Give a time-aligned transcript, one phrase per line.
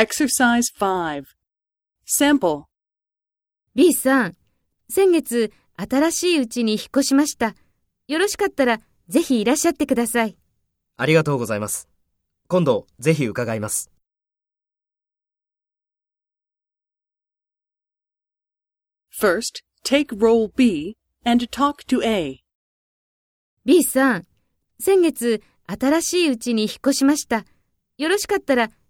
[0.00, 1.24] Exercise 5.
[2.06, 2.62] Sample.
[3.74, 4.36] B さん、
[4.88, 7.54] 先月新しいうちに引っ越しました。
[8.08, 10.38] よろしかったらぜひいらっしゃってください。
[10.96, 11.86] ありがとうございます。
[12.48, 13.90] 今度、ぜひ伺います。
[19.20, 20.96] First, take role B
[21.26, 22.38] and talk to A.
[23.66, 24.26] B さん、
[24.78, 27.44] 先月新しいうちに引っ越しました。
[27.98, 28.70] よろしかったら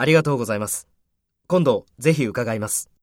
[0.00, 0.86] ありがとうございます。
[1.48, 2.97] 今度、ぜひ伺います。